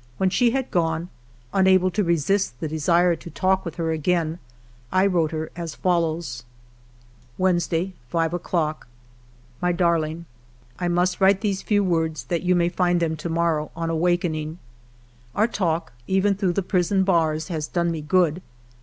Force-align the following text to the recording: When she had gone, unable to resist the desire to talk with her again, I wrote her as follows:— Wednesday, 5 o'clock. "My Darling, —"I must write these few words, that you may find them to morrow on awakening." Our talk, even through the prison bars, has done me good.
When 0.18 0.28
she 0.28 0.50
had 0.50 0.70
gone, 0.70 1.08
unable 1.54 1.90
to 1.92 2.04
resist 2.04 2.60
the 2.60 2.68
desire 2.68 3.16
to 3.16 3.30
talk 3.30 3.64
with 3.64 3.76
her 3.76 3.92
again, 3.92 4.38
I 4.92 5.06
wrote 5.06 5.30
her 5.30 5.50
as 5.56 5.74
follows:— 5.74 6.42
Wednesday, 7.38 7.94
5 8.10 8.34
o'clock. 8.34 8.86
"My 9.62 9.72
Darling, 9.72 10.26
—"I 10.78 10.88
must 10.88 11.18
write 11.18 11.40
these 11.40 11.62
few 11.62 11.82
words, 11.82 12.24
that 12.24 12.42
you 12.42 12.54
may 12.54 12.68
find 12.68 13.00
them 13.00 13.16
to 13.16 13.30
morrow 13.30 13.70
on 13.74 13.88
awakening." 13.88 14.58
Our 15.34 15.48
talk, 15.48 15.94
even 16.06 16.34
through 16.34 16.52
the 16.52 16.62
prison 16.62 17.02
bars, 17.02 17.48
has 17.48 17.66
done 17.66 17.90
me 17.90 18.02
good. 18.02 18.42